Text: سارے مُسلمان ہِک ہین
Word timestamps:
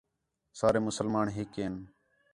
سارے 0.59 0.79
مُسلمان 0.87 1.27
ہِک 1.35 1.51
ہین 1.57 1.75